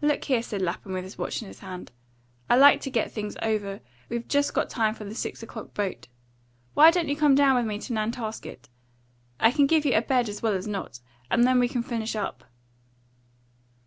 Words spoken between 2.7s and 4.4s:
to get things over. We've